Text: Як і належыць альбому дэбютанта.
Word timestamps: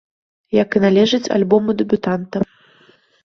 Як 0.61 0.77
і 0.77 0.81
належыць 0.85 1.29
альбому 1.37 1.75
дэбютанта. 1.81 2.37